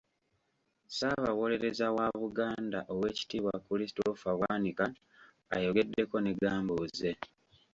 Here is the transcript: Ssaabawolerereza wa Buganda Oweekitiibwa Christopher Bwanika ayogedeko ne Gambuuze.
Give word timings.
Ssaabawolerereza 0.87 1.87
wa 1.97 2.07
Buganda 2.21 2.79
Oweekitiibwa 2.93 3.55
Christopher 3.65 4.33
Bwanika 4.37 4.85
ayogedeko 5.55 6.15
ne 6.19 6.33
Gambuuze. 6.41 7.11